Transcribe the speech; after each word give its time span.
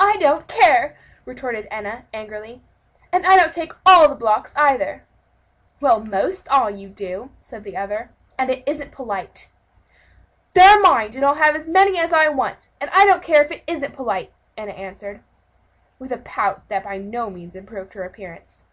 "I 0.00 0.16
don't 0.16 0.48
care," 0.48 0.96
retorted 1.26 1.68
Enna, 1.70 2.06
angrily, 2.14 2.62
"and 3.12 3.26
I 3.26 3.36
don't 3.36 3.52
take 3.52 3.72
all 3.84 4.08
the 4.08 4.14
blocks, 4.14 4.56
either." 4.56 5.04
"Well, 5.78 6.00
most 6.00 6.48
all, 6.48 6.70
you 6.70 6.88
do," 6.88 7.28
said 7.42 7.62
the 7.62 7.76
other, 7.76 8.08
"and 8.38 8.48
it 8.48 8.62
isn't 8.66 8.92
polite." 8.92 9.52
"They're 10.54 10.80
mine, 10.80 11.10
and 11.16 11.22
I'll 11.22 11.34
have 11.34 11.54
as 11.54 11.68
many 11.68 11.98
as 11.98 12.14
I 12.14 12.28
want; 12.28 12.70
and 12.80 12.88
I 12.94 13.04
don't 13.04 13.22
care 13.22 13.42
if 13.44 13.50
it 13.52 13.62
isn't 13.66 13.92
polite," 13.92 14.32
Enna 14.56 14.72
answered, 14.72 15.22
with 15.98 16.12
a 16.12 16.16
pout 16.16 16.66
that 16.68 16.84
by 16.84 16.96
no 16.96 17.28
means 17.28 17.54
improved 17.54 17.92
her 17.92 18.04
appearance. 18.04 18.64